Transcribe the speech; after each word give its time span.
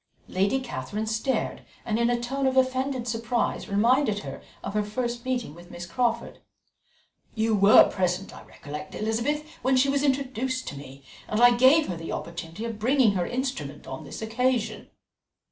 Lady 0.29 0.59
Catherine 0.59 1.05
stared, 1.05 1.63
and 1.85 1.99
in 1.99 2.09
a 2.09 2.19
tone 2.19 2.47
of 2.47 2.57
offended 2.57 3.07
surprise 3.07 3.69
reminded 3.69 4.23
her 4.23 4.41
of 4.63 4.73
the 4.73 4.81
first 4.81 5.23
meeting 5.25 5.53
with 5.53 5.69
Miss 5.69 5.85
Crawford. 5.85 6.39
"You 7.35 7.53
were 7.55 7.87
present, 7.87 8.35
I 8.35 8.43
recollect, 8.45 8.95
Elizabeth, 8.95 9.47
when 9.61 9.77
she 9.77 9.89
was 9.89 10.01
introduced 10.01 10.67
to 10.69 10.75
me, 10.75 11.03
and 11.27 11.39
I 11.39 11.55
gave 11.55 11.85
her 11.87 11.97
the 11.97 12.13
opportunity 12.13 12.65
of 12.65 12.79
bringing 12.79 13.11
her 13.11 13.27
instrument 13.27 13.85
on 13.85 14.03
this 14.03 14.23
occasion." 14.23 14.89